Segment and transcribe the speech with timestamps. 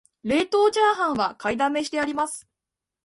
[0.23, 2.47] 冷凍チャーハンは買いだめしてあります